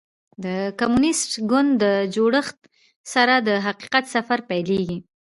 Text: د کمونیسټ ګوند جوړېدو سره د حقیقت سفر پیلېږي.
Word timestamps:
د 0.43 0.45
کمونیسټ 0.79 1.31
ګوند 1.49 1.79
جوړېدو 2.15 2.57
سره 3.13 3.35
د 3.47 3.49
حقیقت 3.65 4.03
سفر 4.15 4.39
پیلېږي. 4.49 4.97